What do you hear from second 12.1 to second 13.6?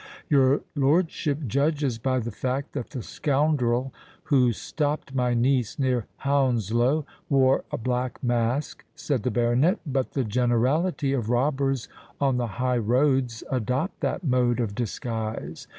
on the high roads